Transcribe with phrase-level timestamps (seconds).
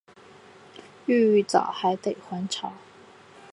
[0.03, 2.73] 王玉藻只得还朝。